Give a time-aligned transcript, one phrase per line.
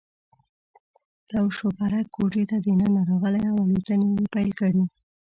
[1.35, 4.83] یو شوپرک کوټې ته دننه راغلی او الوتنې یې پیل کړې.